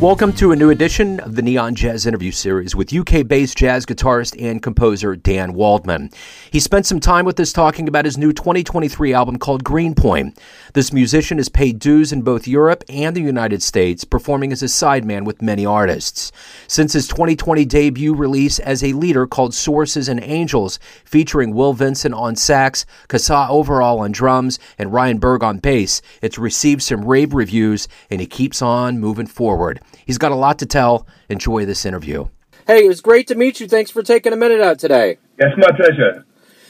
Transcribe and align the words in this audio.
Welcome 0.00 0.32
to 0.34 0.52
a 0.52 0.56
new 0.56 0.70
edition 0.70 1.18
of 1.18 1.34
the 1.34 1.42
Neon 1.42 1.74
Jazz 1.74 2.06
interview 2.06 2.30
series 2.30 2.76
with 2.76 2.94
UK 2.94 3.26
based 3.26 3.58
jazz 3.58 3.84
guitarist 3.84 4.40
and 4.40 4.62
composer 4.62 5.16
Dan 5.16 5.54
Waldman. 5.54 6.10
He 6.52 6.60
spent 6.60 6.86
some 6.86 7.00
time 7.00 7.24
with 7.24 7.40
us 7.40 7.52
talking 7.52 7.88
about 7.88 8.04
his 8.04 8.16
new 8.16 8.32
2023 8.32 9.12
album 9.12 9.40
called 9.40 9.64
Greenpoint. 9.64 10.38
This 10.72 10.92
musician 10.92 11.38
has 11.38 11.48
paid 11.48 11.80
dues 11.80 12.12
in 12.12 12.22
both 12.22 12.46
Europe 12.46 12.84
and 12.88 13.16
the 13.16 13.20
United 13.20 13.60
States, 13.60 14.04
performing 14.04 14.52
as 14.52 14.62
a 14.62 14.66
sideman 14.66 15.24
with 15.24 15.42
many 15.42 15.66
artists. 15.66 16.30
Since 16.68 16.92
his 16.92 17.08
2020 17.08 17.64
debut 17.64 18.14
release 18.14 18.60
as 18.60 18.84
a 18.84 18.92
leader 18.92 19.26
called 19.26 19.52
Sources 19.52 20.08
and 20.08 20.22
Angels, 20.22 20.78
featuring 21.04 21.54
Will 21.54 21.72
Vinson 21.72 22.14
on 22.14 22.36
sax, 22.36 22.86
Kassa 23.08 23.50
Overall 23.50 23.98
on 23.98 24.12
drums, 24.12 24.60
and 24.78 24.92
Ryan 24.92 25.18
Berg 25.18 25.42
on 25.42 25.58
bass, 25.58 26.00
it's 26.22 26.38
received 26.38 26.82
some 26.82 27.04
rave 27.04 27.34
reviews 27.34 27.88
and 28.10 28.20
he 28.20 28.28
keeps 28.28 28.62
on 28.62 29.00
moving 29.00 29.26
forward. 29.26 29.80
He's 30.06 30.18
got 30.18 30.32
a 30.32 30.36
lot 30.36 30.58
to 30.60 30.66
tell. 30.66 31.06
Enjoy 31.28 31.64
this 31.64 31.84
interview. 31.84 32.28
Hey, 32.66 32.84
it 32.84 32.88
was 32.88 33.00
great 33.00 33.26
to 33.28 33.34
meet 33.34 33.60
you. 33.60 33.68
Thanks 33.68 33.90
for 33.90 34.02
taking 34.02 34.32
a 34.32 34.36
minute 34.36 34.60
out 34.60 34.78
today. 34.78 35.18
Yes, 35.38 35.50
my 35.56 35.70
pleasure. 35.76 36.24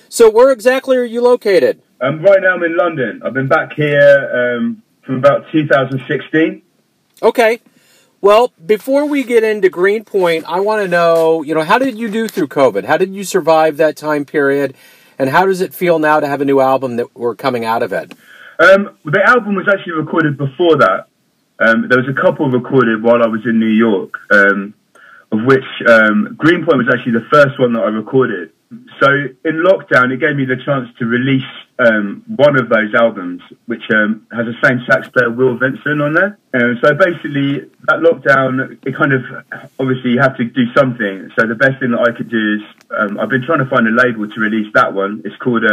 So, 0.09 0.31
where 0.31 0.51
exactly 0.51 0.97
are 0.97 1.05
you 1.05 1.21
located? 1.21 1.83
Um, 2.01 2.23
right 2.23 2.39
now, 2.41 2.55
I'm 2.55 2.63
in 2.63 2.77
London. 2.77 3.21
I've 3.25 3.35
been 3.35 3.49
back 3.49 3.73
here 3.75 4.59
um, 4.61 4.83
from 5.05 5.17
about 5.17 5.47
2016. 5.51 6.63
Okay. 7.23 7.61
Well, 8.21 8.53
before 8.65 9.07
we 9.07 9.23
get 9.23 9.45
into 9.45 9.69
Greenpoint, 9.69 10.45
I 10.47 10.61
want 10.61 10.83
to 10.83 10.89
know, 10.89 11.43
you 11.43 11.55
know, 11.55 11.63
how 11.63 11.79
did 11.79 11.99
you 11.99 12.11
do 12.11 12.27
through 12.29 12.49
COVID? 12.49 12.85
How 12.85 12.97
did 12.97 13.15
you 13.15 13.25
survive 13.25 13.77
that 13.77 13.97
time 13.97 14.25
period? 14.25 14.75
And 15.19 15.31
how 15.31 15.47
does 15.47 15.61
it 15.61 15.75
feel 15.75 15.99
now 15.99 16.21
to 16.21 16.27
have 16.27 16.41
a 16.41 16.45
new 16.45 16.61
album 16.61 16.97
that 16.97 17.15
we're 17.17 17.35
coming 17.35 17.65
out 17.65 17.83
of 17.83 17.93
it? 17.93 18.13
Um, 18.61 18.97
the 19.05 19.23
album 19.25 19.55
was 19.55 19.69
actually 19.69 19.95
recorded 19.95 20.37
before 20.37 20.77
that. 20.79 21.08
Um, 21.61 21.89
there 21.89 21.99
was 21.99 22.09
a 22.09 22.21
couple 22.21 22.49
recorded 22.51 23.03
while 23.03 23.23
I 23.23 23.27
was 23.27 23.41
in 23.45 23.59
New 23.59 23.67
York, 23.67 24.15
um, 24.31 24.75
of 25.33 25.45
which 25.45 25.65
um, 25.89 26.35
Greenpoint 26.37 26.79
was 26.79 26.89
actually 26.93 27.13
the 27.13 27.27
first 27.31 27.59
one 27.59 27.73
that 27.73 27.83
I 27.83 27.89
recorded. 27.89 28.53
So 29.01 29.09
in 29.45 29.65
lockdown, 29.65 30.13
it 30.13 30.21
gave 30.21 30.37
me 30.37 30.45
the 30.45 30.57
chance 30.63 30.89
to 30.99 31.07
release 31.07 31.43
um, 31.79 32.23
one 32.27 32.59
of 32.61 32.69
those 32.69 32.95
albums, 32.95 33.41
which 33.67 33.83
um, 33.91 34.27
has 34.31 34.45
the 34.45 34.55
same 34.63 34.85
sax 34.87 35.09
player 35.09 35.31
Will 35.31 35.57
Vinson 35.57 36.01
on 36.01 36.13
there. 36.13 36.39
So 36.53 36.95
basically, 36.95 37.61
that 37.87 38.01
lockdown, 38.01 38.79
it 38.85 38.95
kind 38.95 39.15
of 39.15 39.23
obviously 39.79 40.11
you 40.11 40.21
have 40.21 40.37
to 40.37 40.45
do 40.45 40.71
something. 40.77 41.31
So 41.39 41.47
the 41.47 41.55
best 41.55 41.81
thing 41.81 41.93
that 41.93 42.01
I 42.01 42.13
could 42.17 42.29
do 42.29 42.57
is 42.57 42.63
um, 42.91 43.19
I've 43.19 43.31
been 43.31 43.45
trying 43.45 43.61
to 43.61 43.71
find 43.71 43.89
a 43.89 43.91
label 43.91 44.29
to 44.29 44.41
release 44.41 44.71
that 44.75 44.93
one. 44.93 45.23
It's 45.25 45.37
called 45.37 45.65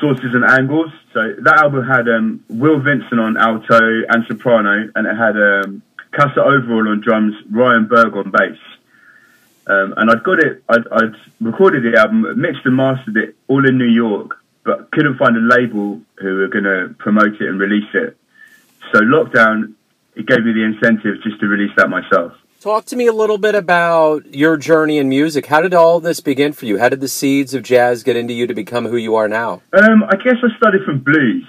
sources 0.00 0.34
and 0.34 0.44
angles. 0.44 0.90
So 1.12 1.34
that 1.42 1.58
album 1.58 1.84
had 1.84 2.08
um, 2.08 2.44
Will 2.48 2.80
Vinson 2.80 3.18
on 3.18 3.36
alto 3.36 3.78
and 4.08 4.24
soprano, 4.26 4.90
and 4.94 5.06
it 5.06 5.16
had 5.16 5.36
um, 5.36 5.82
Kassa 6.12 6.38
Overall 6.38 6.88
on 6.88 7.00
drums, 7.00 7.34
Ryan 7.50 7.86
Berg 7.86 8.14
on 8.16 8.30
bass. 8.30 8.58
Um, 9.66 9.94
and 9.96 10.10
I'd 10.10 10.24
got 10.24 10.38
it, 10.38 10.62
I'd, 10.68 10.88
I'd, 10.90 11.14
recorded 11.40 11.82
the 11.84 11.98
album, 11.98 12.40
mixed 12.40 12.64
and 12.64 12.74
mastered 12.74 13.16
it 13.16 13.36
all 13.48 13.68
in 13.68 13.76
New 13.76 13.84
York, 13.84 14.36
but 14.64 14.90
couldn't 14.92 15.18
find 15.18 15.36
a 15.36 15.40
label 15.40 16.00
who 16.16 16.36
were 16.36 16.48
going 16.48 16.64
to 16.64 16.94
promote 16.98 17.34
it 17.34 17.48
and 17.48 17.60
release 17.60 17.88
it. 17.92 18.16
So 18.92 19.00
lockdown, 19.00 19.74
it 20.16 20.26
gave 20.26 20.42
me 20.44 20.52
the 20.52 20.64
incentive 20.64 21.22
just 21.22 21.38
to 21.40 21.46
release 21.46 21.72
that 21.76 21.90
myself. 21.90 22.32
Talk 22.60 22.86
to 22.86 22.96
me 22.96 23.06
a 23.06 23.12
little 23.12 23.38
bit 23.38 23.54
about 23.54 24.34
your 24.34 24.56
journey 24.56 24.98
in 24.98 25.08
music. 25.08 25.46
How 25.46 25.60
did 25.60 25.74
all 25.74 26.00
this 26.00 26.18
begin 26.18 26.52
for 26.52 26.66
you? 26.66 26.76
How 26.76 26.88
did 26.88 26.98
the 26.98 27.06
seeds 27.06 27.54
of 27.54 27.62
jazz 27.62 28.02
get 28.02 28.16
into 28.16 28.34
you 28.34 28.48
to 28.48 28.54
become 28.54 28.84
who 28.84 28.96
you 28.96 29.14
are 29.14 29.28
now? 29.28 29.62
Um, 29.72 30.02
I 30.02 30.16
guess 30.16 30.42
I 30.42 30.50
started 30.56 30.82
from 30.84 30.98
blues. 30.98 31.46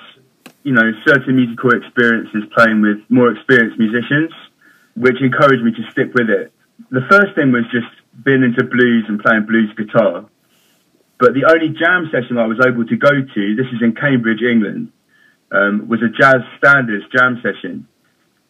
You 0.62 0.74
know, 0.74 0.92
certain 1.08 1.36
musical 1.36 1.72
experiences 1.72 2.44
playing 2.54 2.82
with 2.84 3.00
more 3.10 3.32
experienced 3.32 3.80
musicians, 3.80 4.30
which 4.96 5.20
encouraged 5.20 5.64
me 5.64 5.72
to 5.72 5.92
stick 5.92 6.14
with 6.14 6.30
it. 6.30 6.54
The 6.92 7.02
first 7.10 7.34
thing 7.34 7.52
was 7.52 7.64
just 7.72 7.90
being 8.24 8.44
into 8.44 8.64
blues 8.64 9.06
and 9.08 9.20
playing 9.20 9.48
blues 9.48 9.74
guitar. 9.76 10.30
But 11.18 11.34
the 11.34 11.50
only 11.50 11.70
jam 11.70 12.08
session 12.12 12.38
I 12.38 12.46
was 12.46 12.60
able 12.64 12.86
to 12.86 12.98
go 12.98 13.10
to, 13.10 13.56
this 13.56 13.66
is 13.74 13.82
in 13.82 13.96
Cambridge, 13.96 14.44
England, 14.44 14.92
um, 15.52 15.88
was 15.88 16.04
a 16.04 16.10
jazz 16.10 16.46
standards 16.60 17.06
jam 17.12 17.42
session. 17.42 17.88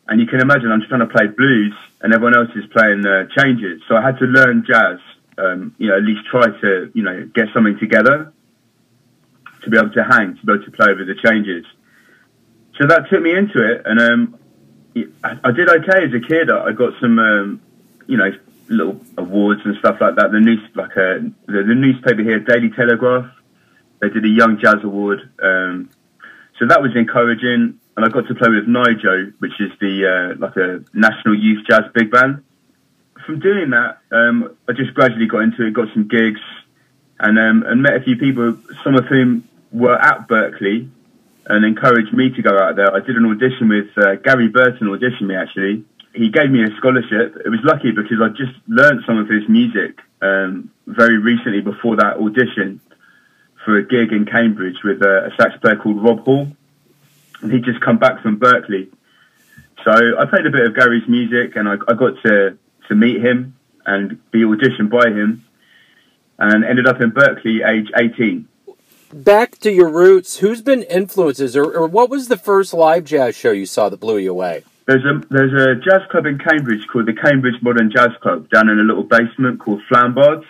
And 0.10 0.20
you 0.20 0.28
can 0.28 0.42
imagine 0.42 0.70
I'm 0.74 0.84
trying 0.90 1.08
to 1.08 1.14
play 1.14 1.28
blues 1.28 1.74
and 2.02 2.14
everyone 2.14 2.36
else 2.36 2.50
is 2.56 2.66
playing 2.72 3.06
uh, 3.06 3.28
changes. 3.38 3.82
So 3.88 3.96
I 3.96 4.02
had 4.02 4.18
to 4.20 4.26
learn 4.26 4.66
jazz, 4.66 5.00
um, 5.38 5.76
you 5.78 5.88
know, 5.88 5.98
at 5.98 6.04
least 6.04 6.26
try 6.30 6.48
to, 6.48 6.92
you 6.94 7.04
know, 7.04 7.30
get 7.34 7.48
something 7.54 7.78
together 7.80 8.32
to 9.64 9.70
be 9.70 9.78
able 9.78 9.92
to 9.92 10.04
hang, 10.04 10.38
to 10.38 10.46
be 10.46 10.54
able 10.54 10.66
to 10.66 10.72
play 10.72 10.88
over 10.92 11.04
the 11.04 11.16
changes. 11.16 11.66
So 12.80 12.88
that 12.88 13.10
took 13.10 13.22
me 13.22 13.36
into 13.36 13.60
it. 13.62 13.82
And 13.86 14.00
um, 14.00 14.40
I 15.24 15.52
did 15.52 15.70
okay 15.70 16.06
as 16.06 16.14
a 16.14 16.26
kid. 16.26 16.50
I 16.50 16.72
got 16.72 16.94
some, 17.02 17.20
um, 17.20 17.62
you 18.08 18.18
know, 18.18 18.32
little 18.70 19.02
awards 19.18 19.62
and 19.66 19.76
stuff 19.78 19.98
like 20.00 20.16
that. 20.16 20.32
The 20.32 20.40
news, 20.40 20.60
like 20.76 20.96
a, 20.96 21.16
uh, 21.16 21.20
the, 21.48 21.64
the 21.64 21.76
newspaper 21.76 22.22
here, 22.22 22.40
Daily 22.40 22.70
Telegraph, 22.70 23.30
they 24.00 24.10
did 24.10 24.24
a 24.24 24.30
Young 24.30 24.60
Jazz 24.60 24.78
Award. 24.84 25.30
Um, 25.42 25.90
so 26.58 26.68
that 26.68 26.82
was 26.82 26.96
encouraging 26.96 27.79
and 28.00 28.06
I 28.06 28.16
got 28.16 28.30
to 28.30 28.36
play 28.36 28.48
with 28.48 28.66
NYJO, 28.66 29.34
which 29.40 29.60
is 29.60 29.72
the 29.82 30.08
uh, 30.08 30.40
like 30.40 30.56
a 30.56 30.80
national 30.94 31.38
youth 31.38 31.68
jazz 31.68 31.84
big 31.94 32.10
band. 32.10 32.42
From 33.26 33.42
doing 33.42 33.72
that, 33.72 33.98
um, 34.10 34.56
I 34.70 34.72
just 34.72 34.94
gradually 34.94 35.28
got 35.28 35.40
into 35.40 35.68
it, 35.68 35.74
got 35.74 35.92
some 35.92 36.08
gigs, 36.08 36.40
and 37.20 37.38
um, 37.38 37.64
and 37.68 37.82
met 37.84 37.96
a 37.96 38.00
few 38.00 38.16
people, 38.16 38.56
some 38.86 38.96
of 38.96 39.04
whom 39.08 39.50
were 39.74 40.00
at 40.00 40.30
Berklee, 40.30 40.90
and 41.48 41.66
encouraged 41.66 42.14
me 42.14 42.30
to 42.30 42.42
go 42.42 42.58
out 42.58 42.78
there. 42.78 42.88
I 42.88 43.02
did 43.02 43.18
an 43.18 43.26
audition 43.26 43.68
with 43.68 43.90
uh, 43.98 44.16
Gary 44.16 44.48
Burton, 44.48 44.88
auditioned 44.88 45.28
me 45.28 45.36
actually. 45.36 45.84
He 46.14 46.30
gave 46.30 46.50
me 46.50 46.64
a 46.64 46.74
scholarship. 46.78 47.36
It 47.44 47.50
was 47.50 47.60
lucky 47.64 47.92
because 47.92 48.22
I 48.24 48.30
just 48.30 48.56
learned 48.70 49.04
some 49.06 49.18
of 49.18 49.28
his 49.28 49.44
music 49.50 50.00
um, 50.22 50.72
very 50.88 51.18
recently 51.18 51.60
before 51.60 51.98
that 51.98 52.16
audition 52.16 52.80
for 53.66 53.78
a 53.78 53.84
gig 53.84 54.14
in 54.14 54.26
Cambridge 54.26 54.78
with 54.86 55.04
uh, 55.04 55.26
a 55.26 55.36
sax 55.36 55.58
player 55.60 55.76
called 55.76 56.02
Rob 56.02 56.24
Hall 56.24 56.48
and 57.42 57.52
he'd 57.52 57.64
just 57.64 57.82
come 57.82 57.98
back 57.98 58.22
from 58.22 58.40
Berklee. 58.40 58.92
So 59.84 59.92
I 59.92 60.26
played 60.26 60.46
a 60.46 60.50
bit 60.50 60.66
of 60.66 60.76
Gary's 60.76 61.08
music, 61.08 61.56
and 61.56 61.68
I, 61.68 61.76
I 61.88 61.94
got 61.94 62.22
to 62.26 62.58
to 62.88 62.96
meet 62.96 63.22
him 63.22 63.56
and 63.86 64.20
be 64.32 64.42
auditioned 64.42 64.90
by 64.90 65.10
him, 65.10 65.46
and 66.38 66.66
ended 66.66 66.88
up 66.88 67.02
in 67.02 67.12
Berklee, 67.12 67.66
age 67.66 67.90
eighteen. 67.96 68.48
Back 69.14 69.58
to 69.60 69.72
your 69.72 69.90
roots. 69.90 70.38
Who's 70.38 70.62
been 70.62 70.84
influences, 70.84 71.56
or, 71.56 71.66
or 71.66 71.88
what 71.88 72.10
was 72.10 72.28
the 72.28 72.38
first 72.38 72.74
live 72.74 73.06
jazz 73.06 73.36
show 73.36 73.52
you 73.52 73.66
saw 73.66 73.90
that 73.90 74.00
blew 74.00 74.18
you 74.18 74.32
away? 74.32 74.64
There's 74.86 75.06
a 75.06 75.22
there's 75.30 75.54
a 75.54 75.76
jazz 75.82 76.02
club 76.12 76.26
in 76.26 76.38
Cambridge 76.40 76.86
called 76.92 77.06
the 77.06 77.14
Cambridge 77.14 77.62
Modern 77.62 77.92
Jazz 77.92 78.12
Club 78.22 78.50
down 78.50 78.70
in 78.70 78.80
a 78.80 78.84
little 78.84 79.04
basement 79.04 79.60
called 79.60 79.82
Flambards, 79.90 80.46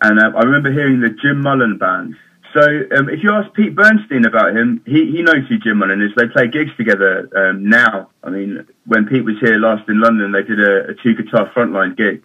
and 0.00 0.18
uh, 0.18 0.36
I 0.36 0.42
remember 0.42 0.72
hearing 0.72 1.00
the 1.00 1.10
Jim 1.10 1.42
Mullen 1.42 1.76
band 1.78 2.16
so 2.56 2.62
um, 2.96 3.10
if 3.10 3.22
you 3.22 3.30
ask 3.32 3.52
Pete 3.52 3.74
Bernstein 3.74 4.24
about 4.24 4.56
him, 4.56 4.80
he, 4.86 5.12
he 5.12 5.22
knows 5.22 5.46
who 5.48 5.58
Jim 5.58 5.76
Mullen 5.76 6.00
is. 6.00 6.12
They 6.16 6.26
play 6.28 6.48
gigs 6.48 6.74
together 6.76 7.28
um, 7.36 7.68
now. 7.68 8.08
I 8.24 8.30
mean, 8.30 8.66
when 8.86 9.06
Pete 9.06 9.24
was 9.24 9.36
here 9.40 9.58
last 9.58 9.86
in 9.90 10.00
London, 10.00 10.32
they 10.32 10.42
did 10.42 10.58
a, 10.58 10.90
a 10.90 10.94
two 10.94 11.14
guitar 11.14 11.52
frontline 11.54 11.96
gig. 11.96 12.22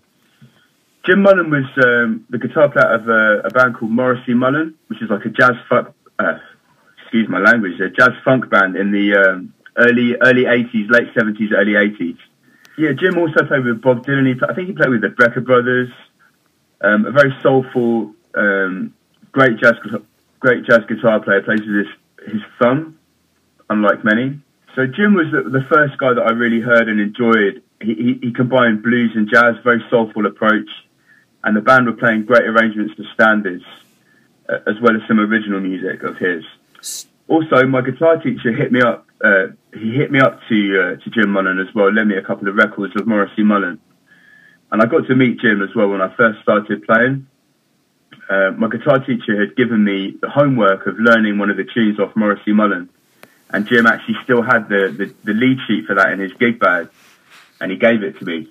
Jim 1.05 1.21
Mullen 1.21 1.49
was 1.49 1.65
um, 1.83 2.25
the 2.29 2.37
guitar 2.37 2.69
player 2.69 2.93
of 2.93 3.09
a, 3.09 3.47
a, 3.47 3.49
band 3.49 3.75
called 3.75 3.91
Morrissey 3.91 4.33
Mullen, 4.33 4.75
which 4.87 5.01
is 5.01 5.09
like 5.09 5.25
a 5.25 5.29
jazz 5.29 5.55
funk, 5.67 5.89
uh, 6.19 6.37
excuse 7.01 7.27
my 7.27 7.39
language, 7.39 7.79
a 7.81 7.89
jazz 7.89 8.11
funk 8.23 8.49
band 8.49 8.77
in 8.77 8.91
the 8.91 9.15
um, 9.15 9.53
early 9.75 10.15
early 10.21 10.45
80s, 10.45 10.89
late 10.91 11.13
70s, 11.13 11.51
early 11.53 11.73
80s. 11.73 12.17
Yeah, 12.77 12.93
Jim 12.93 13.17
also 13.17 13.45
played 13.45 13.65
with 13.65 13.81
Bob 13.81 14.05
Dylan. 14.05 14.27
He, 14.27 14.39
I 14.47 14.53
think 14.53 14.69
he 14.69 14.73
played 14.73 14.91
with 14.91 15.01
the 15.01 15.09
Brecker 15.09 15.43
Brothers. 15.43 15.89
Um, 16.79 17.05
a 17.05 17.11
very 17.11 17.35
soulful, 17.43 18.13
um, 18.33 18.93
great 19.31 19.57
jazz 19.57 19.75
great 20.41 20.65
jazz 20.65 20.81
guitar 20.89 21.21
player, 21.21 21.41
plays 21.41 21.61
with 21.61 21.85
his, 21.85 22.33
his 22.33 22.41
thumb, 22.59 22.99
unlike 23.69 24.03
many. 24.03 24.41
So 24.75 24.85
Jim 24.87 25.13
was 25.13 25.27
the, 25.31 25.47
the 25.49 25.63
first 25.69 25.97
guy 25.97 26.13
that 26.13 26.21
I 26.21 26.31
really 26.31 26.59
heard 26.59 26.89
and 26.89 26.99
enjoyed. 26.99 27.63
He, 27.79 27.93
he, 27.95 28.19
he, 28.27 28.33
combined 28.33 28.83
blues 28.83 29.11
and 29.15 29.29
jazz, 29.29 29.55
very 29.63 29.83
soulful 29.89 30.25
approach, 30.25 30.69
and 31.43 31.55
the 31.55 31.61
band 31.61 31.85
were 31.85 31.93
playing 31.93 32.25
great 32.25 32.43
arrangements 32.43 32.93
for 32.95 33.03
standards, 33.13 33.63
uh, 34.49 34.57
as 34.67 34.75
well 34.81 34.95
as 34.95 35.01
some 35.07 35.19
original 35.19 35.59
music 35.59 36.03
of 36.03 36.17
his. 36.17 36.43
Also, 37.27 37.65
my 37.65 37.81
guitar 37.81 38.17
teacher 38.17 38.51
hit 38.51 38.71
me 38.71 38.81
up. 38.81 39.07
Uh, 39.23 39.47
he 39.73 39.93
hit 39.93 40.11
me 40.11 40.19
up 40.19 40.39
to 40.49 40.57
uh, 40.81 41.03
to 41.03 41.09
Jim 41.09 41.31
Mullen 41.31 41.59
as 41.59 41.73
well. 41.73 41.91
Lent 41.91 42.07
me 42.07 42.17
a 42.17 42.21
couple 42.21 42.47
of 42.47 42.55
records 42.55 42.93
of 42.95 43.07
Morrissey 43.07 43.43
Mullen, 43.43 43.79
and 44.71 44.81
I 44.81 44.85
got 44.85 45.07
to 45.07 45.15
meet 45.15 45.39
Jim 45.39 45.61
as 45.61 45.69
well 45.75 45.89
when 45.89 46.01
I 46.01 46.13
first 46.15 46.41
started 46.41 46.83
playing 46.83 47.27
uh, 48.31 48.51
my 48.51 48.69
guitar 48.69 48.99
teacher 49.05 49.37
had 49.37 49.57
given 49.57 49.83
me 49.83 50.15
the 50.21 50.29
homework 50.29 50.87
of 50.87 50.97
learning 50.97 51.37
one 51.37 51.49
of 51.49 51.57
the 51.57 51.65
tunes 51.65 51.99
off 51.99 52.15
Morrissey 52.15 52.53
Mullen. 52.53 52.89
And 53.49 53.67
Jim 53.67 53.85
actually 53.85 54.15
still 54.23 54.41
had 54.41 54.69
the, 54.69 54.87
the, 54.97 55.13
the 55.25 55.33
lead 55.33 55.57
sheet 55.67 55.85
for 55.85 55.95
that 55.95 56.13
in 56.13 56.19
his 56.19 56.31
gig 56.33 56.57
bag, 56.57 56.87
and 57.59 57.69
he 57.69 57.77
gave 57.77 58.03
it 58.03 58.17
to 58.19 58.25
me. 58.25 58.47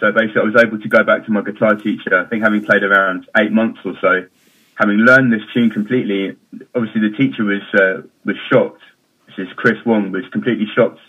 So 0.00 0.10
basically, 0.10 0.42
I 0.42 0.44
was 0.44 0.56
able 0.56 0.80
to 0.80 0.88
go 0.88 1.04
back 1.04 1.26
to 1.26 1.30
my 1.30 1.42
guitar 1.42 1.76
teacher, 1.76 2.18
I 2.18 2.24
think 2.24 2.42
having 2.42 2.64
played 2.64 2.82
around 2.82 3.28
eight 3.36 3.52
months 3.52 3.78
or 3.84 3.94
so, 4.00 4.26
having 4.74 4.96
learned 4.96 5.32
this 5.32 5.42
tune 5.54 5.70
completely. 5.70 6.36
Obviously, 6.74 7.02
the 7.02 7.16
teacher 7.16 7.44
was 7.44 7.62
uh, 7.74 8.02
was 8.24 8.36
shocked. 8.50 8.82
This 9.28 9.46
is 9.46 9.52
Chris 9.54 9.78
Wong 9.84 10.10
was 10.10 10.26
completely 10.32 10.66
shocked. 10.74 11.00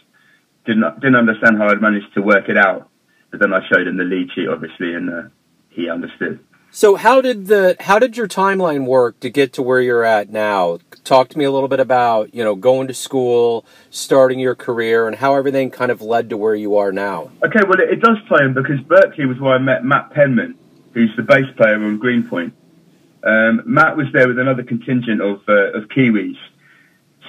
Didn't 0.66 1.00
didn't 1.00 1.16
understand 1.16 1.58
how 1.58 1.70
I'd 1.70 1.82
managed 1.82 2.14
to 2.14 2.22
work 2.22 2.50
it 2.50 2.58
out. 2.58 2.90
But 3.32 3.40
then 3.40 3.54
I 3.54 3.66
showed 3.68 3.88
him 3.88 3.98
the 3.98 4.04
lead 4.04 4.30
sheet, 4.34 4.50
obviously, 4.50 4.94
and 4.94 5.10
uh, 5.10 5.24
he 5.70 5.90
understood. 5.90 6.40
So 6.74 6.96
how 6.96 7.20
did 7.20 7.48
the 7.48 7.76
how 7.82 8.00
did 8.00 8.16
your 8.16 8.30
timeline 8.30 8.86
work 8.86 9.20
to 9.20 9.30
get 9.30 9.52
to 9.54 9.62
where 9.62 9.82
you're 9.82 10.06
at 10.06 10.30
now? 10.30 10.80
Talk 11.04 11.28
to 11.30 11.38
me 11.38 11.44
a 11.44 11.52
little 11.52 11.68
bit 11.68 11.82
about 11.82 12.34
you 12.34 12.46
know 12.46 12.56
going 12.56 12.88
to 12.88 12.94
school, 12.94 13.66
starting 13.90 14.40
your 14.40 14.56
career, 14.56 15.06
and 15.06 15.18
how 15.18 15.36
everything 15.36 15.70
kind 15.70 15.92
of 15.92 16.02
led 16.02 16.30
to 16.30 16.38
where 16.38 16.56
you 16.56 16.78
are 16.78 16.94
now. 16.94 17.30
Okay, 17.44 17.60
well 17.68 17.82
it, 17.82 17.90
it 17.90 18.00
does 18.00 18.18
play 18.30 18.46
in 18.46 18.54
because 18.54 18.80
Berklee 18.80 19.28
was 19.28 19.38
where 19.38 19.54
I 19.54 19.58
met 19.58 19.84
Matt 19.84 20.12
Penman, 20.12 20.56
who's 20.94 21.14
the 21.18 21.24
bass 21.24 21.46
player 21.58 21.76
on 21.76 21.98
Greenpoint. 21.98 22.54
Um, 23.24 23.64
Matt 23.66 23.98
was 23.98 24.08
there 24.14 24.30
with 24.30 24.40
another 24.40 24.64
contingent 24.64 25.22
of 25.22 25.42
uh, 25.50 25.74
of 25.74 25.90
Kiwis. 25.90 26.38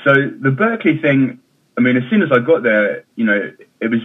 So 0.04 0.14
the 0.14 0.50
Berklee 0.50 1.02
thing, 1.02 1.40
I 1.76 1.80
mean, 1.80 1.96
as 1.96 2.08
soon 2.10 2.22
as 2.22 2.30
I 2.30 2.38
got 2.38 2.62
there, 2.62 3.04
you 3.16 3.24
know, 3.24 3.50
it 3.80 3.90
was 3.90 4.02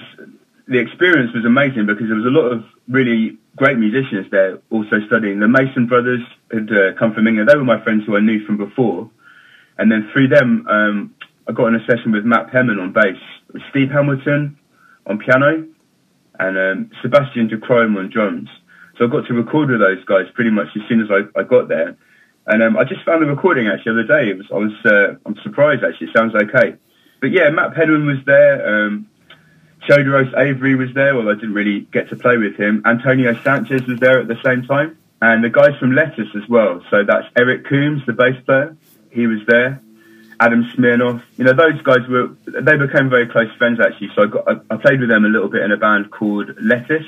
the 0.67 0.79
experience 0.79 1.31
was 1.35 1.45
amazing 1.45 1.85
because 1.85 2.07
there 2.07 2.15
was 2.15 2.25
a 2.25 2.29
lot 2.29 2.51
of 2.51 2.65
really 2.89 3.37
great 3.57 3.77
musicians 3.77 4.29
there 4.31 4.59
also 4.69 5.01
studying. 5.07 5.39
The 5.39 5.47
Mason 5.49 5.87
brothers 5.87 6.21
had 6.53 6.69
uh, 6.71 6.93
come 6.97 7.13
from 7.13 7.27
England. 7.27 7.49
They 7.49 7.57
were 7.57 7.65
my 7.65 7.83
friends 7.83 8.05
who 8.05 8.15
I 8.15 8.21
knew 8.21 8.45
from 8.45 8.57
before. 8.57 9.09
And 9.77 9.91
then 9.91 10.09
through 10.13 10.29
them, 10.29 10.65
um, 10.69 11.15
I 11.47 11.51
got 11.51 11.67
in 11.67 11.75
a 11.75 11.85
session 11.85 12.11
with 12.11 12.23
Matt 12.23 12.51
Penman 12.51 12.79
on 12.79 12.93
bass, 12.93 13.17
Steve 13.69 13.89
Hamilton 13.89 14.57
on 15.05 15.17
piano, 15.17 15.67
and 16.39 16.57
um, 16.57 16.91
Sebastiaan 17.03 17.49
de 17.49 17.57
Krom 17.57 17.97
on 17.97 18.09
drums. 18.09 18.49
So 18.97 19.05
I 19.05 19.07
got 19.09 19.27
to 19.27 19.33
record 19.33 19.69
with 19.69 19.79
those 19.79 20.03
guys 20.05 20.25
pretty 20.33 20.51
much 20.51 20.67
as 20.75 20.81
soon 20.87 21.01
as 21.01 21.07
I, 21.09 21.39
I 21.39 21.43
got 21.43 21.67
there. 21.67 21.97
And 22.45 22.63
um, 22.63 22.77
I 22.77 22.83
just 22.83 23.03
found 23.05 23.21
the 23.21 23.27
recording 23.27 23.67
actually 23.67 23.93
the 23.93 23.99
other 24.03 24.23
day. 24.23 24.29
It 24.29 24.37
was, 24.37 24.47
I 24.51 24.55
was 24.55 24.73
uh, 24.85 25.15
I'm 25.25 25.35
surprised 25.43 25.83
actually. 25.83 26.07
It 26.07 26.17
sounds 26.17 26.33
okay. 26.35 26.75
But 27.19 27.31
yeah, 27.31 27.49
Matt 27.49 27.73
Penman 27.73 28.05
was 28.05 28.23
there. 28.25 28.85
Um, 28.85 29.09
Teodross 29.81 30.35
Avery 30.37 30.75
was 30.75 30.93
there, 30.93 31.15
well, 31.15 31.29
I 31.29 31.35
didn't 31.35 31.53
really 31.53 31.81
get 31.91 32.09
to 32.09 32.15
play 32.15 32.37
with 32.37 32.55
him. 32.55 32.81
Antonio 32.85 33.33
Sanchez 33.43 33.85
was 33.87 33.99
there 33.99 34.19
at 34.19 34.27
the 34.27 34.37
same 34.43 34.63
time. 34.63 34.97
And 35.21 35.43
the 35.43 35.49
guys 35.49 35.75
from 35.79 35.93
Lettuce 35.93 36.29
as 36.35 36.47
well. 36.47 36.83
So 36.91 37.03
that's 37.03 37.25
Erick 37.35 37.65
Coomes, 37.65 38.05
the 38.05 38.13
bass 38.13 38.35
player. 38.45 38.77
He 39.09 39.25
was 39.25 39.39
there. 39.47 39.81
Adam 40.39 40.65
Smirnoff. 40.75 41.23
You 41.37 41.45
know, 41.45 41.53
those 41.53 41.81
guys 41.81 42.07
were, 42.07 42.35
they 42.45 42.77
became 42.77 43.09
very 43.09 43.27
close 43.27 43.51
friends 43.57 43.79
actually. 43.79 44.11
So 44.13 44.23
I 44.23 44.25
got, 44.27 44.47
I, 44.47 44.75
I 44.75 44.77
played 44.77 44.99
with 44.99 45.09
them 45.09 45.25
a 45.25 45.27
little 45.27 45.49
bit 45.49 45.63
in 45.63 45.71
a 45.71 45.77
band 45.77 46.11
called 46.11 46.51
Lettuce, 46.61 47.07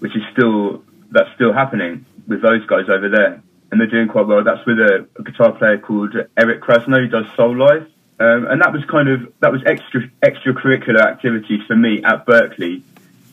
which 0.00 0.14
is 0.14 0.22
still, 0.32 0.82
that's 1.10 1.32
still 1.34 1.52
happening 1.54 2.04
with 2.28 2.42
those 2.42 2.66
guys 2.66 2.90
over 2.90 3.08
there. 3.08 3.42
And 3.70 3.80
they're 3.80 3.88
doing 3.88 4.08
quite 4.08 4.26
well. 4.26 4.44
That's 4.44 4.64
with 4.66 4.78
a, 4.78 5.08
a 5.18 5.22
guitar 5.22 5.52
player 5.52 5.78
called 5.78 6.14
Eric 6.36 6.60
Krasno, 6.60 6.98
who 6.98 7.08
does 7.08 7.24
Soulive. 7.38 7.88
Um, 8.18 8.46
and 8.46 8.62
that 8.62 8.72
was 8.72 8.82
kind 8.90 9.08
of 9.08 9.32
that 9.40 9.52
was 9.52 9.60
extra 9.66 10.08
extracurricular 10.24 11.00
activities 11.00 11.60
for 11.66 11.76
me 11.76 12.02
at 12.02 12.24
Berklee, 12.24 12.82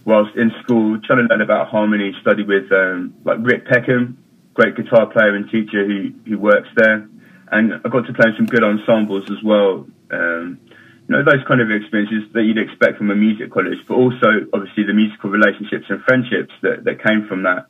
whilst 0.04 0.36
in 0.36 0.52
school 0.62 1.00
trying 1.00 1.26
to 1.26 1.34
learn 1.34 1.42
about 1.42 1.70
harmony. 1.70 2.14
Study 2.20 2.44
with 2.44 2.70
um, 2.72 3.14
like 3.24 3.38
Rick 3.42 3.66
Peckham, 3.66 4.18
great 4.54 4.76
guitar 4.76 5.06
player 5.06 5.36
and 5.36 5.50
teacher 5.50 5.86
who 5.86 6.12
who 6.28 6.38
works 6.38 6.68
there, 6.76 7.08
and 7.52 7.74
I 7.74 7.90
got 7.90 8.08
to 8.08 8.14
play 8.14 8.30
in 8.30 8.36
some 8.36 8.46
good 8.46 8.64
ensembles 8.64 9.32
as 9.32 9.42
well. 9.42 9.88
Um, 10.12 10.60
you 11.08 11.16
know 11.16 11.24
those 11.24 11.44
kind 11.48 11.62
of 11.62 11.72
experiences 11.72 12.32
that 12.34 12.44
you'd 12.44 12.58
expect 12.58 12.98
from 12.98 13.10
a 13.10 13.16
music 13.16 13.52
college, 13.52 13.80
but 13.88 13.96
also 13.96 14.48
obviously 14.52 14.84
the 14.84 14.94
musical 14.94 15.30
relationships 15.30 15.86
and 15.88 16.02
friendships 16.04 16.54
that 16.62 16.84
that 16.84 17.02
came 17.02 17.26
from 17.28 17.44
that. 17.44 17.68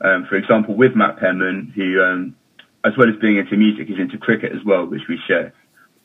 Um, 0.00 0.26
for 0.26 0.34
example, 0.34 0.74
with 0.74 0.96
Matt 0.96 1.18
Penman, 1.18 1.72
who 1.76 2.02
um, 2.02 2.34
as 2.84 2.94
well 2.98 3.08
as 3.08 3.14
being 3.20 3.36
into 3.36 3.56
music, 3.56 3.88
is 3.88 3.98
into 4.00 4.18
cricket 4.18 4.50
as 4.50 4.64
well, 4.64 4.86
which 4.86 5.06
we 5.08 5.20
share. 5.28 5.52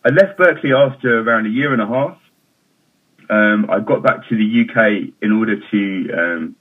I 0.08 0.10
left 0.10 0.40
Berklee 0.40 0.72
after 0.74 1.20
around 1.20 1.48
a 1.48 1.50
year 1.50 1.74
and 1.74 1.82
a 1.82 1.86
half. 1.86 2.18
Um, 3.30 3.70
I 3.70 3.82
got 3.82 4.04
back 4.04 4.26
to 4.30 4.38
the 4.38 4.62
UK 4.64 5.14
in 5.22 5.34
order 5.34 5.58
to 5.60 6.12
um, 6.14 6.56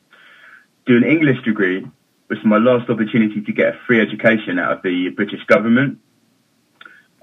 do 0.84 0.96
an 0.96 1.04
English 1.04 1.44
degree, 1.44 1.82
which 2.26 2.40
was 2.40 2.44
my 2.44 2.58
last 2.58 2.90
opportunity 2.90 3.40
to 3.42 3.52
get 3.52 3.68
a 3.68 3.78
free 3.86 4.00
education 4.00 4.58
out 4.58 4.72
of 4.72 4.82
the 4.82 5.10
British 5.10 5.44
government. 5.46 6.00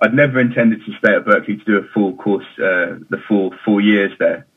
I'd 0.02 0.14
never 0.14 0.40
intended 0.40 0.86
to 0.86 0.98
stay 0.98 1.14
at 1.14 1.26
Berklee 1.26 1.60
to 1.60 1.66
do 1.66 1.78
a 1.80 1.84
full 1.94 2.16
course, 2.16 2.48
uh, 2.58 3.04
the 3.10 3.22
full 3.28 3.54
four 3.66 3.82
years 3.82 4.14
there. 4.18 4.48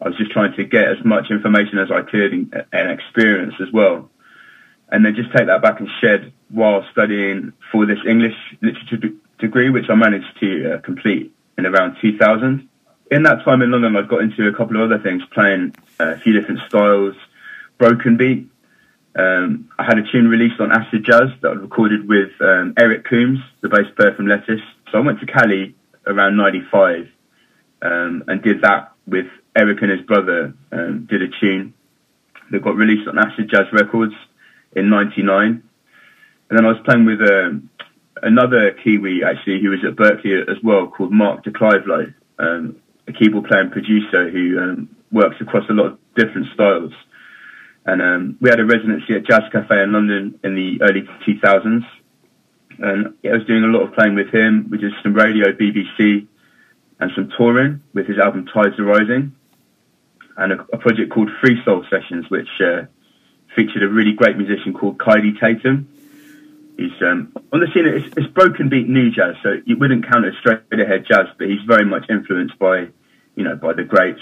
I 0.00 0.08
was 0.08 0.16
just 0.16 0.30
trying 0.30 0.54
to 0.56 0.64
get 0.64 0.88
as 0.88 1.04
much 1.04 1.26
information 1.30 1.80
as 1.80 1.90
I 1.90 2.00
could 2.00 2.32
and, 2.32 2.64
and 2.72 2.90
experience 2.90 3.56
as 3.60 3.70
well. 3.70 4.08
And 4.88 5.04
then 5.04 5.14
just 5.14 5.36
take 5.36 5.48
that 5.48 5.60
back 5.60 5.80
and 5.80 5.88
shed 6.00 6.32
while 6.48 6.82
studying 6.92 7.52
for 7.70 7.84
this 7.84 7.98
English 8.08 8.36
literature 8.62 8.96
degree, 9.38 9.70
which 9.70 9.86
I 9.88 9.94
managed 9.94 10.38
to 10.40 10.74
uh, 10.74 10.80
complete 10.80 11.34
in 11.58 11.66
around 11.66 11.96
2000. 12.00 12.68
In 13.10 13.22
that 13.24 13.44
time 13.44 13.62
in 13.62 13.70
London, 13.70 13.96
I 13.96 14.02
got 14.02 14.22
into 14.22 14.48
a 14.48 14.52
couple 14.54 14.76
of 14.76 14.90
other 14.90 15.02
things, 15.02 15.22
playing 15.32 15.74
uh, 16.00 16.14
a 16.14 16.18
few 16.18 16.32
different 16.32 16.60
styles, 16.68 17.14
broken 17.78 18.16
beat. 18.16 18.48
Um, 19.16 19.70
I 19.78 19.84
had 19.84 19.98
a 19.98 20.02
tune 20.10 20.28
released 20.28 20.60
on 20.60 20.72
Acid 20.72 21.04
Jazz 21.04 21.30
that 21.42 21.48
I 21.48 21.54
recorded 21.54 22.08
with 22.08 22.30
um, 22.40 22.74
Erick 22.76 23.04
Coomes, 23.04 23.38
the 23.60 23.68
bass 23.68 23.86
player 23.96 24.14
from 24.14 24.26
Lettuce. 24.26 24.60
So 24.90 24.98
I 24.98 25.00
went 25.02 25.20
to 25.20 25.26
Cali 25.26 25.74
around 26.06 26.36
95 26.36 27.08
um, 27.82 28.24
and 28.26 28.42
did 28.42 28.62
that 28.62 28.92
with 29.06 29.26
Eric 29.56 29.82
and 29.82 29.90
his 29.90 30.00
brother, 30.00 30.54
um, 30.72 31.06
did 31.08 31.22
a 31.22 31.28
tune 31.40 31.74
that 32.50 32.62
got 32.62 32.74
released 32.74 33.06
on 33.08 33.18
Acid 33.18 33.50
Jazz 33.50 33.66
Records 33.72 34.14
in 34.74 34.90
99. 34.90 35.62
And 36.50 36.58
then 36.58 36.64
I 36.64 36.68
was 36.68 36.78
playing 36.84 37.04
with 37.04 37.20
um, 37.20 37.70
another 38.22 38.72
Kiwi 38.72 39.22
actually 39.24 39.60
who 39.60 39.70
was 39.70 39.80
at 39.84 39.96
Berklee 39.96 40.48
as 40.48 40.62
well 40.62 40.86
called 40.86 41.12
Mark 41.12 41.44
de 41.44 41.50
Clive-Lowe, 41.50 42.12
um, 42.38 42.76
a 43.06 43.12
keyboard 43.12 43.46
player 43.46 43.60
and 43.60 43.72
producer 43.72 44.30
who 44.30 44.58
um, 44.58 44.96
works 45.12 45.36
across 45.40 45.68
a 45.68 45.72
lot 45.72 45.86
of 45.86 45.98
different 46.16 46.48
styles. 46.54 46.92
And 47.86 48.00
um, 48.00 48.38
we 48.40 48.48
had 48.48 48.60
a 48.60 48.64
residency 48.64 49.14
at 49.14 49.26
Jazz 49.26 49.42
Cafe 49.52 49.82
in 49.82 49.92
London 49.92 50.38
in 50.42 50.54
the 50.54 50.80
early 50.82 51.02
2000s. 51.26 51.84
And 52.78 53.14
I 53.24 53.32
was 53.32 53.44
doing 53.46 53.62
a 53.62 53.68
lot 53.68 53.82
of 53.82 53.94
playing 53.94 54.14
with 54.14 54.32
him. 54.32 54.68
We 54.70 54.78
did 54.78 54.92
some 55.02 55.14
radio, 55.14 55.52
BBC, 55.52 56.26
and 56.98 57.10
some 57.14 57.30
touring 57.36 57.82
with 57.92 58.06
his 58.06 58.18
album 58.18 58.46
Tides 58.46 58.78
Arising, 58.78 59.34
and 60.36 60.52
a, 60.52 60.66
a 60.72 60.78
project 60.78 61.12
called 61.12 61.30
Free 61.40 61.62
Soul 61.64 61.84
Sessions, 61.90 62.28
which 62.30 62.48
uh, 62.60 62.82
featured 63.54 63.82
a 63.82 63.88
really 63.88 64.12
great 64.12 64.36
musician 64.36 64.72
called 64.72 64.98
Kaidi 64.98 65.38
Tatham, 65.38 65.88
He's 66.76 66.90
um, 67.02 67.32
on 67.52 67.60
the 67.60 67.68
scene. 67.72 67.86
It's, 67.86 68.12
it's, 68.16 68.26
broken 68.32 68.68
beat 68.68 68.88
new 68.88 69.10
jazz, 69.10 69.36
so 69.42 69.60
you 69.64 69.76
wouldn't 69.76 70.08
count 70.08 70.24
it 70.24 70.34
straight 70.40 70.60
ahead 70.72 71.06
jazz, 71.08 71.26
but 71.38 71.46
he's 71.46 71.62
very 71.66 71.84
much 71.84 72.10
influenced 72.10 72.58
by, 72.58 72.88
you 73.36 73.44
know, 73.44 73.54
by 73.54 73.74
the 73.74 73.84
greats 73.84 74.20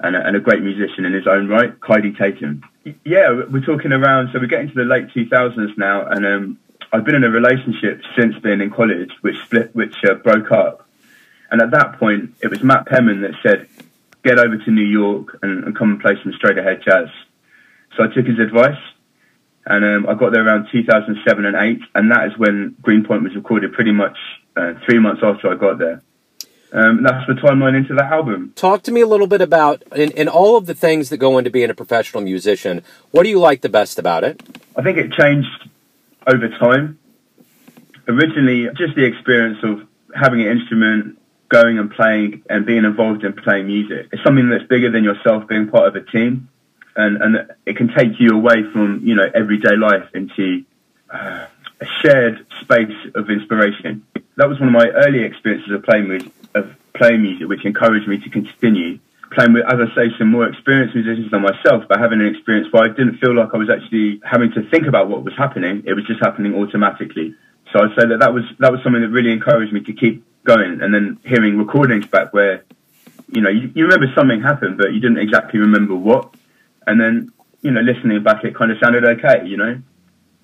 and 0.00 0.16
a, 0.16 0.26
and 0.26 0.36
a 0.36 0.40
great 0.40 0.62
musician 0.62 1.04
in 1.04 1.12
his 1.12 1.28
own 1.28 1.48
right, 1.48 1.78
Kaidi 1.78 2.16
Tatham. 2.16 2.62
Yeah, 3.04 3.42
we're 3.48 3.64
talking 3.64 3.92
around. 3.92 4.30
So 4.32 4.40
we're 4.40 4.46
getting 4.46 4.68
to 4.68 4.74
the 4.74 4.84
late 4.84 5.08
2000s 5.08 5.78
now, 5.78 6.06
and 6.06 6.26
um, 6.26 6.58
I've 6.92 7.04
been 7.04 7.14
in 7.14 7.24
a 7.24 7.30
relationship 7.30 8.02
since 8.18 8.36
being 8.42 8.60
in 8.60 8.70
college, 8.70 9.12
which 9.20 9.36
split, 9.44 9.74
which 9.74 9.94
uh, 10.04 10.14
broke 10.14 10.50
up. 10.50 10.88
And 11.52 11.62
at 11.62 11.70
that 11.70 11.98
point, 11.98 12.34
it 12.42 12.48
was 12.48 12.64
Matt 12.64 12.86
Penman 12.86 13.20
that 13.22 13.34
said, 13.42 13.68
"Get 14.24 14.38
over 14.38 14.56
to 14.56 14.70
New 14.70 14.86
York 14.86 15.38
and, 15.42 15.64
and 15.64 15.76
come 15.76 15.90
and 15.90 16.00
play 16.00 16.14
some 16.22 16.32
straight 16.32 16.58
ahead 16.58 16.82
jazz." 16.84 17.08
So 17.96 18.04
I 18.04 18.06
took 18.08 18.26
his 18.26 18.38
advice 18.38 18.78
and 19.70 19.84
um, 19.84 20.08
I 20.08 20.14
got 20.14 20.32
there 20.32 20.44
around 20.44 20.66
2007 20.72 21.44
and 21.44 21.56
8, 21.56 21.80
and 21.94 22.10
that 22.10 22.26
is 22.26 22.36
when 22.36 22.74
Greenpoint 22.82 23.22
was 23.22 23.36
recorded 23.36 23.72
pretty 23.72 23.92
much 23.92 24.18
uh, 24.56 24.74
three 24.84 24.98
months 24.98 25.22
after 25.22 25.48
I 25.48 25.54
got 25.54 25.78
there. 25.78 26.02
Um, 26.72 27.04
that's 27.04 27.24
the 27.28 27.34
timeline 27.34 27.76
into 27.76 27.94
the 27.94 28.04
album. 28.04 28.52
Talk 28.56 28.82
to 28.82 28.92
me 28.92 29.00
a 29.00 29.06
little 29.06 29.28
bit 29.28 29.40
about, 29.40 29.84
in, 29.94 30.10
in 30.12 30.28
all 30.28 30.56
of 30.56 30.66
the 30.66 30.74
things 30.74 31.08
that 31.10 31.18
go 31.18 31.38
into 31.38 31.50
being 31.50 31.70
a 31.70 31.74
professional 31.74 32.20
musician, 32.20 32.82
what 33.12 33.22
do 33.22 33.28
you 33.28 33.38
like 33.38 33.60
the 33.60 33.68
best 33.68 33.98
about 33.98 34.24
it? 34.24 34.42
I 34.74 34.82
think 34.82 34.98
it 34.98 35.12
changed 35.12 35.68
over 36.26 36.48
time. 36.48 36.98
Originally, 38.08 38.68
just 38.76 38.96
the 38.96 39.04
experience 39.04 39.58
of 39.62 39.86
having 40.12 40.40
an 40.40 40.48
instrument, 40.48 41.16
going 41.48 41.78
and 41.78 41.92
playing, 41.92 42.42
and 42.50 42.66
being 42.66 42.84
involved 42.84 43.22
in 43.22 43.34
playing 43.34 43.68
music. 43.68 44.08
It's 44.12 44.22
something 44.24 44.48
that's 44.50 44.64
bigger 44.64 44.90
than 44.90 45.04
yourself 45.04 45.46
being 45.46 45.68
part 45.68 45.86
of 45.86 45.94
a 45.94 46.04
team 46.10 46.49
and 47.00 47.22
and 47.22 47.50
it 47.66 47.76
can 47.76 47.88
take 47.88 48.20
you 48.20 48.30
away 48.30 48.62
from 48.72 49.00
you 49.04 49.14
know 49.14 49.28
everyday 49.34 49.76
life 49.76 50.08
into 50.14 50.64
uh, 51.10 51.46
a 51.80 51.86
shared 52.00 52.46
space 52.60 52.96
of 53.14 53.30
inspiration. 53.30 54.06
That 54.36 54.48
was 54.48 54.58
one 54.60 54.68
of 54.68 54.74
my 54.74 54.88
early 54.88 55.22
experiences 55.22 55.72
of 55.72 55.82
playing 55.82 56.08
with 56.08 56.30
of 56.54 56.74
playing 56.94 57.22
music, 57.22 57.48
which 57.48 57.64
encouraged 57.64 58.08
me 58.08 58.18
to 58.18 58.30
continue 58.30 58.98
playing 59.30 59.52
with, 59.52 59.64
as 59.66 59.78
I 59.80 59.94
say, 59.94 60.18
some 60.18 60.28
more 60.28 60.46
experienced 60.46 60.94
musicians 60.94 61.30
than 61.30 61.42
myself, 61.42 61.84
but 61.88 62.00
having 62.00 62.20
an 62.20 62.26
experience 62.26 62.72
where 62.72 62.84
I 62.84 62.88
didn't 62.88 63.18
feel 63.18 63.34
like 63.34 63.50
I 63.54 63.58
was 63.58 63.70
actually 63.70 64.20
having 64.24 64.52
to 64.52 64.62
think 64.70 64.86
about 64.86 65.08
what 65.08 65.22
was 65.22 65.34
happening. 65.36 65.84
It 65.86 65.94
was 65.94 66.04
just 66.04 66.20
happening 66.20 66.54
automatically. 66.54 67.34
So 67.72 67.80
I'd 67.80 67.94
say 67.94 68.08
that 68.08 68.18
that 68.18 68.34
was 68.34 68.44
that 68.58 68.72
was 68.72 68.82
something 68.82 69.00
that 69.00 69.10
really 69.10 69.32
encouraged 69.32 69.72
me 69.72 69.80
to 69.80 69.92
keep 69.92 70.24
going. 70.44 70.80
And 70.82 70.92
then 70.92 71.18
hearing 71.24 71.58
recordings 71.58 72.06
back 72.06 72.32
where, 72.32 72.64
you 73.28 73.40
know, 73.40 73.50
you, 73.50 73.70
you 73.74 73.84
remember 73.84 74.12
something 74.14 74.40
happened, 74.42 74.78
but 74.78 74.92
you 74.92 75.00
didn't 75.00 75.18
exactly 75.18 75.60
remember 75.60 75.94
what 75.94 76.34
and 76.86 77.00
then 77.00 77.32
you 77.62 77.70
know 77.70 77.80
listening 77.80 78.22
back 78.22 78.44
it 78.44 78.54
kind 78.54 78.70
of 78.70 78.78
sounded 78.82 79.04
okay 79.04 79.46
you 79.46 79.56
know? 79.56 79.80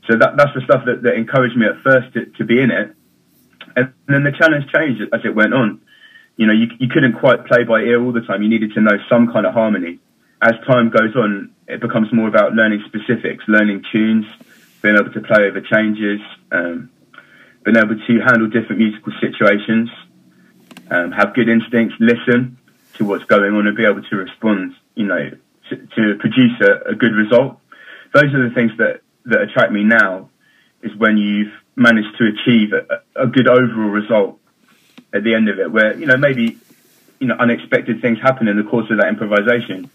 So 0.09 0.17
that 0.19 0.37
that's 0.37 0.55
the 0.55 0.63
stuff 0.63 0.85
that, 0.87 1.03
that 1.03 1.15
encouraged 1.15 1.57
me 1.57 1.67
at 1.67 1.83
first 1.83 2.13
to, 2.15 2.27
to 2.39 2.45
be 2.45 2.61
in 2.61 2.71
it. 2.71 2.95
And 3.75 3.93
then 4.07 4.23
the 4.25 4.33
challenge 4.33 4.71
changed 4.73 5.03
as 5.13 5.21
it 5.25 5.35
went 5.35 5.53
on. 5.53 5.81
You 6.37 6.47
know 6.47 6.53
you, 6.53 6.69
you 6.79 6.89
couldn't 6.89 7.15
quite 7.15 7.47
play 7.47 7.65
by 7.65 7.81
ear 7.81 8.03
all 8.03 8.13
the 8.13 8.21
time. 8.21 8.43
You 8.43 8.49
needed 8.49 8.73
to 8.75 8.81
know 8.81 8.99
some 9.09 9.33
kind 9.33 9.47
of 9.47 9.55
harmony. 9.55 9.99
As 10.41 10.53
time 10.67 10.91
goes 10.91 11.17
on, 11.17 11.55
it 11.67 11.81
becomes 11.81 12.13
more 12.13 12.29
about 12.29 12.53
learning 12.53 12.85
specifics, 12.87 13.45
learning 13.49 13.85
tunes, 13.91 14.27
being 14.83 14.97
able 14.97 15.13
to 15.13 15.21
play 15.21 15.45
over 15.45 15.61
changes, 15.61 16.21
um, 16.53 16.91
being 17.65 17.77
able 17.77 17.97
to 17.97 18.21
handle 18.21 18.47
different 18.47 18.79
musical 18.79 19.13
situations, 19.21 19.91
um, 20.91 21.11
have 21.13 21.35
good 21.35 21.49
instincts, 21.49 21.97
listen 21.99 22.59
to 22.95 23.05
what's 23.05 23.25
going 23.25 23.55
on, 23.55 23.67
and 23.67 23.77
be 23.77 23.85
able 23.85 24.03
to 24.03 24.17
respond. 24.17 24.75
You 24.95 25.07
know, 25.07 25.31
to, 25.71 25.77
to 25.77 26.19
produce 26.19 26.61
a, 26.61 26.91
a, 26.91 26.95
good 26.95 27.13
result. 27.13 27.59
Those 28.15 28.33
are 28.35 28.49
the 28.49 28.55
things 28.55 28.73
that 28.79 29.01
that 29.27 29.41
attract 29.43 29.73
me 29.73 29.85
now. 29.85 30.31
Is 30.83 30.95
when 30.97 31.17
you've 31.17 31.53
managed 31.75 32.17
to 32.19 32.27
achieve 32.27 32.73
a, 32.73 33.03
a 33.21 33.27
good 33.27 33.49
overall 33.49 33.91
result 33.91 34.39
at 35.13 35.25
the 35.25 35.35
end 35.35 35.49
of 35.49 35.59
it, 35.59 35.71
where 35.71 35.99
you 35.99 36.07
know 36.07 36.17
maybe 36.17 36.59
you 37.19 37.27
know 37.27 37.37
unexpected 37.39 38.01
things 38.01 38.19
happen 38.21 38.49
in 38.49 38.57
the 38.57 38.65
course 38.65 38.91
of 38.91 38.99
that 38.99 39.09
improvisation, 39.09 39.91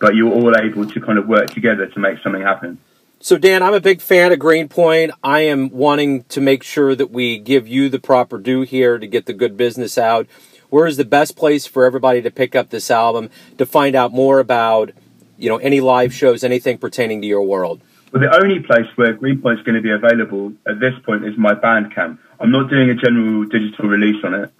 but 0.00 0.14
you're 0.14 0.32
all 0.32 0.56
able 0.56 0.86
to 0.86 1.00
kind 1.00 1.18
of 1.18 1.26
work 1.26 1.50
together 1.50 1.86
to 1.86 1.98
make 1.98 2.18
something 2.22 2.42
happen. 2.42 2.78
So, 3.24 3.38
Dan, 3.38 3.62
I'm 3.62 3.72
a 3.72 3.80
big 3.80 4.02
fan 4.02 4.32
of 4.32 4.38
Greenpoint. 4.38 5.12
I 5.22 5.40
am 5.40 5.70
wanting 5.70 6.24
to 6.24 6.42
make 6.42 6.62
sure 6.62 6.94
that 6.94 7.10
we 7.10 7.38
give 7.38 7.66
you 7.66 7.88
the 7.88 7.98
proper 7.98 8.36
due 8.36 8.62
here 8.62 8.98
to 8.98 9.06
get 9.06 9.24
the 9.24 9.32
good 9.32 9.56
business 9.56 9.96
out. 9.96 10.26
Where 10.70 10.86
is 10.86 10.96
the 10.96 11.04
best 11.04 11.36
place 11.36 11.66
for 11.66 11.84
everybody 11.84 12.22
to 12.22 12.30
pick 12.30 12.54
up 12.54 12.70
this 12.70 12.90
album 12.90 13.30
to 13.58 13.66
find 13.66 13.94
out 13.94 14.12
more 14.12 14.38
about, 14.40 14.90
you 15.38 15.48
know, 15.48 15.58
any 15.58 15.80
live 15.80 16.12
shows, 16.12 16.44
anything 16.44 16.78
pertaining 16.78 17.20
to 17.22 17.26
your 17.26 17.42
world? 17.42 17.80
Well, 18.12 18.22
the 18.22 18.42
only 18.42 18.60
place 18.60 18.86
where 18.96 19.12
Greenpoint 19.12 19.58
is 19.58 19.64
going 19.64 19.74
to 19.74 19.82
be 19.82 19.90
available 19.90 20.52
at 20.68 20.78
this 20.80 20.94
point 21.04 21.24
is 21.24 21.36
my 21.36 21.54
Bandcamp. 21.54 22.18
I'm 22.38 22.50
not 22.50 22.70
doing 22.70 22.90
a 22.90 22.94
general 22.94 23.44
digital 23.44 23.88
release 23.88 24.22
on 24.24 24.34
it. 24.34 24.52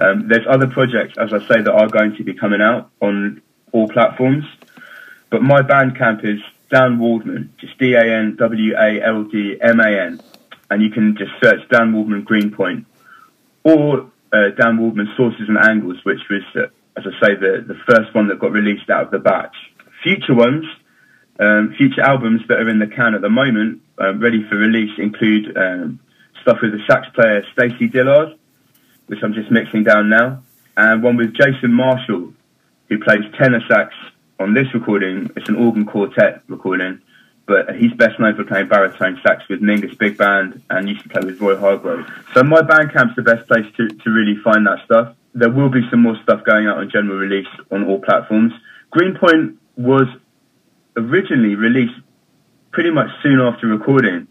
Um, 0.00 0.28
there's 0.28 0.46
other 0.48 0.66
projects, 0.66 1.16
as 1.18 1.32
I 1.32 1.38
say, 1.46 1.62
that 1.62 1.72
are 1.72 1.88
going 1.88 2.16
to 2.16 2.24
be 2.24 2.34
coming 2.34 2.60
out 2.60 2.90
on 3.00 3.42
all 3.72 3.88
platforms. 3.88 4.44
But 5.30 5.42
my 5.42 5.62
Bandcamp 5.62 6.24
is 6.24 6.40
Dan 6.70 6.98
Waldman, 6.98 7.52
just 7.58 7.78
D 7.78 7.94
A 7.94 8.02
N 8.02 8.36
W 8.36 8.74
A 8.76 9.02
L 9.02 9.24
D 9.24 9.58
M 9.60 9.80
A 9.80 9.88
N, 9.88 10.20
and 10.70 10.82
you 10.82 10.90
can 10.90 11.16
just 11.16 11.32
search 11.42 11.68
Dan 11.68 11.92
Waldman 11.92 12.22
Greenpoint 12.22 12.86
or 13.64 14.10
uh, 14.32 14.50
Dan 14.56 14.78
Waldman 14.78 15.08
Sources 15.16 15.48
and 15.48 15.58
Angles, 15.58 15.98
which 16.04 16.20
was, 16.30 16.42
uh, 16.54 16.68
as 16.96 17.04
I 17.06 17.26
say, 17.26 17.34
the, 17.34 17.64
the 17.66 17.78
first 17.88 18.14
one 18.14 18.28
that 18.28 18.38
got 18.38 18.52
released 18.52 18.90
out 18.90 19.04
of 19.04 19.10
the 19.10 19.18
batch. 19.18 19.54
Future 20.02 20.34
ones, 20.34 20.64
um, 21.40 21.74
future 21.76 22.02
albums 22.02 22.42
that 22.48 22.58
are 22.58 22.68
in 22.68 22.78
the 22.78 22.86
can 22.86 23.14
at 23.14 23.20
the 23.20 23.30
moment, 23.30 23.82
um, 23.98 24.20
ready 24.20 24.44
for 24.48 24.56
release, 24.56 24.90
include 24.98 25.56
um, 25.56 26.00
stuff 26.42 26.58
with 26.62 26.72
the 26.72 26.80
sax 26.88 27.06
player 27.14 27.44
Stacey 27.52 27.88
Dillard, 27.88 28.38
which 29.06 29.20
I'm 29.22 29.34
just 29.34 29.50
mixing 29.50 29.84
down 29.84 30.08
now, 30.08 30.42
and 30.76 31.02
one 31.02 31.16
with 31.16 31.34
Jason 31.34 31.72
Marshall, 31.72 32.32
who 32.88 32.98
plays 32.98 33.24
tenor 33.38 33.60
sax 33.68 33.94
on 34.40 34.54
this 34.54 34.72
recording, 34.72 35.30
it's 35.36 35.48
an 35.48 35.56
organ 35.56 35.84
quartet 35.84 36.42
recording, 36.48 37.00
but 37.48 37.74
he's 37.74 37.92
best 37.94 38.20
known 38.20 38.36
for 38.36 38.44
playing 38.44 38.68
baritone 38.68 39.18
sax 39.26 39.42
with 39.48 39.60
Mingus 39.60 39.98
Big 39.98 40.18
Band 40.18 40.62
and 40.68 40.86
used 40.88 41.02
to 41.02 41.08
play 41.08 41.22
with 41.24 41.40
Roy 41.40 41.56
Hargrove. 41.56 42.06
So 42.34 42.42
my 42.44 42.60
Bandcamp's 42.60 43.16
the 43.16 43.22
best 43.22 43.48
place 43.48 43.64
to, 43.78 43.88
to 43.88 44.10
really 44.10 44.36
find 44.44 44.66
that 44.66 44.84
stuff. 44.84 45.16
There 45.34 45.50
will 45.50 45.70
be 45.70 45.80
some 45.90 46.02
more 46.02 46.16
stuff 46.22 46.44
going 46.44 46.66
out 46.66 46.76
on 46.76 46.90
general 46.90 47.16
release 47.16 47.48
on 47.72 47.84
all 47.86 48.00
platforms. 48.00 48.52
Greenpoint 48.90 49.58
was 49.76 50.06
originally 50.96 51.54
released 51.54 51.98
pretty 52.70 52.90
much 52.90 53.08
soon 53.22 53.40
after 53.40 53.66
recording, 53.66 54.28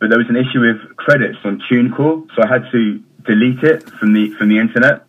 but 0.00 0.10
there 0.10 0.18
was 0.18 0.28
an 0.28 0.36
issue 0.36 0.60
with 0.60 0.96
credits 0.96 1.38
on 1.44 1.62
TuneCore, 1.70 2.28
so 2.34 2.42
I 2.42 2.48
had 2.48 2.64
to 2.72 3.02
delete 3.24 3.62
it 3.62 3.88
from 3.88 4.14
the 4.14 4.30
from 4.34 4.48
the 4.48 4.58
internet. 4.58 5.04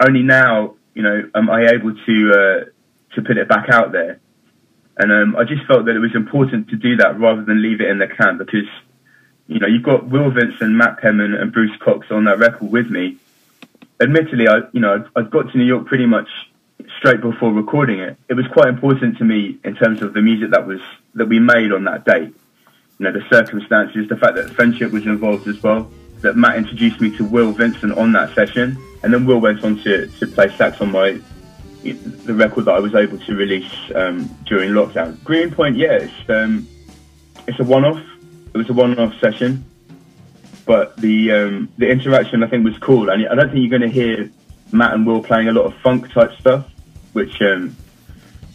Only 0.00 0.22
now, 0.22 0.74
you 0.94 1.02
know, 1.02 1.30
am 1.34 1.48
I 1.48 1.68
able 1.68 1.94
to 1.94 2.32
uh, 2.32 3.14
to 3.14 3.22
put 3.22 3.38
it 3.38 3.48
back 3.48 3.70
out 3.70 3.92
there. 3.92 4.20
And 5.00 5.10
um, 5.10 5.34
I 5.34 5.44
just 5.44 5.64
felt 5.66 5.86
that 5.86 5.96
it 5.96 5.98
was 5.98 6.14
important 6.14 6.68
to 6.68 6.76
do 6.76 6.96
that 6.96 7.18
rather 7.18 7.42
than 7.42 7.62
leave 7.62 7.80
it 7.80 7.88
in 7.88 7.96
the 7.96 8.06
can 8.06 8.36
because, 8.36 8.68
you 9.46 9.58
know, 9.58 9.66
you've 9.66 9.82
got 9.82 10.06
Will 10.06 10.30
Vinson, 10.30 10.76
Matt 10.76 10.98
Penman, 10.98 11.32
and 11.32 11.50
Bruce 11.50 11.74
Cox 11.78 12.10
on 12.10 12.24
that 12.24 12.38
record 12.38 12.70
with 12.70 12.90
me. 12.90 13.16
Admittedly, 13.98 14.46
I, 14.46 14.58
you 14.72 14.80
know, 14.80 15.08
I 15.16 15.22
got 15.22 15.50
to 15.50 15.56
New 15.56 15.64
York 15.64 15.86
pretty 15.86 16.04
much 16.04 16.28
straight 16.98 17.22
before 17.22 17.50
recording 17.50 17.98
it. 17.98 18.18
It 18.28 18.34
was 18.34 18.46
quite 18.48 18.68
important 18.68 19.16
to 19.16 19.24
me 19.24 19.58
in 19.64 19.74
terms 19.74 20.02
of 20.02 20.12
the 20.12 20.20
music 20.20 20.50
that 20.50 20.66
was 20.66 20.82
that 21.14 21.28
we 21.28 21.38
made 21.38 21.72
on 21.72 21.84
that 21.84 22.04
date. 22.04 22.34
You 22.98 23.04
know, 23.06 23.12
the 23.12 23.26
circumstances, 23.30 24.06
the 24.06 24.18
fact 24.18 24.34
that 24.34 24.50
friendship 24.50 24.92
was 24.92 25.06
involved 25.06 25.48
as 25.48 25.62
well. 25.62 25.90
That 26.20 26.36
Matt 26.36 26.58
introduced 26.58 27.00
me 27.00 27.16
to 27.16 27.24
Will 27.24 27.52
Vinson 27.52 27.92
on 27.92 28.12
that 28.12 28.34
session, 28.34 28.76
and 29.02 29.14
then 29.14 29.24
Will 29.24 29.40
went 29.40 29.64
on 29.64 29.78
to, 29.84 30.08
to 30.08 30.26
play 30.26 30.54
sax 30.58 30.78
on 30.82 30.92
my 30.92 31.18
the 31.82 32.34
record 32.34 32.66
that 32.66 32.74
I 32.74 32.80
was 32.80 32.94
able 32.94 33.18
to 33.18 33.34
release 33.34 33.72
um, 33.94 34.26
during 34.46 34.70
lockdown. 34.70 35.22
Greenpoint, 35.24 35.76
yeah, 35.76 35.92
it's, 35.92 36.30
um, 36.30 36.68
it's 37.46 37.58
a 37.58 37.64
one-off. 37.64 38.02
It 38.52 38.58
was 38.58 38.68
a 38.68 38.72
one-off 38.72 39.18
session, 39.20 39.64
but 40.66 40.96
the 40.96 41.30
um, 41.30 41.68
the 41.78 41.88
interaction 41.88 42.42
I 42.42 42.48
think 42.48 42.64
was 42.64 42.76
cool. 42.78 43.08
And 43.08 43.28
I 43.28 43.34
don't 43.34 43.50
think 43.50 43.60
you're 43.60 43.78
going 43.78 43.88
to 43.88 43.94
hear 43.94 44.28
Matt 44.72 44.94
and 44.94 45.06
Will 45.06 45.22
playing 45.22 45.48
a 45.48 45.52
lot 45.52 45.66
of 45.66 45.74
funk 45.76 46.10
type 46.12 46.32
stuff, 46.40 46.66
which 47.12 47.40
um, 47.42 47.76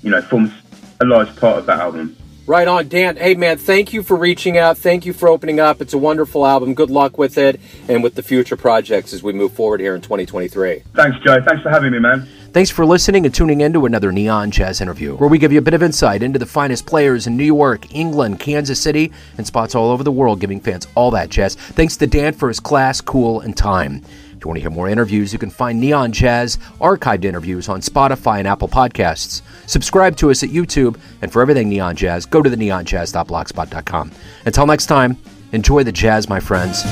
you 0.03 0.12
know 0.12 0.22
forms 0.22 0.51
a 1.00 1.05
large 1.05 1.34
part 1.38 1.60
of 1.60 1.65
that 1.67 1.79
album. 1.79 2.15
Right 2.48 2.68
on, 2.68 2.90
Dan. 2.90 3.18
Hey, 3.18 3.34
man, 3.34 3.58
thank 3.58 3.92
you 3.92 4.04
for 4.04 4.16
reaching 4.16 4.56
out. 4.56 4.78
Thank 4.78 5.04
you 5.04 5.14
for 5.14 5.28
opening 5.28 5.60
up. 5.60 5.82
It's 5.82 5.96
a 5.96 5.98
wonderful 5.98 6.46
album. 6.46 6.75
Good 6.75 6.92
luck 6.92 7.18
with 7.18 7.40
it 7.40 7.60
and 7.90 8.04
with 8.04 8.14
the 8.14 8.22
future 8.22 8.56
projects 8.56 9.14
as 9.14 9.24
we 9.24 9.34
move 9.34 9.54
forward 9.54 9.80
here 9.80 9.96
in 9.96 10.02
2023. 10.02 10.84
Thanks, 10.94 11.18
Joe. 11.25 11.42
Thanks 11.42 11.64
for 11.64 11.72
having 11.72 11.92
me, 11.92 11.98
man. 11.98 12.28
Thanks 12.54 12.70
for 12.70 12.86
listening 12.86 13.25
and 13.25 13.34
tuning 13.34 13.62
in 13.62 13.74
to 13.74 13.88
another 13.88 14.12
Neon 14.12 14.52
Jazz 14.52 14.80
interview, 14.80 15.16
where 15.16 15.28
we 15.28 15.40
give 15.40 15.52
you 15.52 15.58
a 15.58 15.62
bit 15.64 15.74
of 15.74 15.82
insight 15.82 16.22
into 16.22 16.38
the 16.38 16.46
finest 16.46 16.86
players 16.86 17.25
in 17.25 17.36
New 17.36 17.44
York, 17.44 17.94
England, 17.96 18.40
Kansas 18.40 18.80
City, 18.80 19.12
and 19.40 19.48
spots 19.48 19.74
all 19.74 19.90
over 19.90 20.04
the 20.04 20.12
world, 20.12 20.40
giving 20.40 20.62
fans 20.62 20.88
all 20.94 21.10
that 21.12 21.30
jazz. 21.30 21.56
Thanks 21.56 21.98
to 21.98 22.06
Dan 22.06 22.34
for 22.34 22.48
his 22.48 22.60
class, 22.60 23.02
cool, 23.02 23.42
and 23.42 23.58
time. 23.58 24.04
You 24.46 24.50
want 24.50 24.58
to 24.58 24.62
hear 24.62 24.70
more 24.70 24.88
interviews, 24.88 25.34
you 25.34 25.40
can 25.40 25.50
find 25.50 25.80
Neon 25.80 26.12
Jazz 26.12 26.58
archived 26.80 27.25
interviews 27.25 27.68
on 27.68 27.82
Spotify 27.82 28.38
and 28.38 28.48
Apple 28.48 28.68
Podcasts. 28.68 29.42
Subscribe 29.66 30.16
to 30.18 30.30
us 30.30 30.44
at 30.44 30.50
YouTube, 30.50 31.00
and 31.24 31.34
for 31.34 31.42
everything 31.42 31.68
Neon 31.68 31.96
Jazz, 31.96 32.28
go 32.28 32.44
to 32.44 32.50
the 32.50 32.56
neonjazz.blogspot.com. 32.56 34.12
Until 34.46 34.68
next 34.68 34.86
time, 34.86 35.18
enjoy 35.52 35.84
the 35.84 35.92
jazz, 35.92 36.30
my 36.30 36.40
friends. 36.40 36.84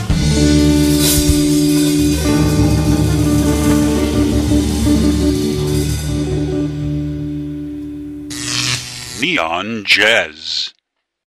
Neon 9.21 9.85
Jazz. 9.85 10.72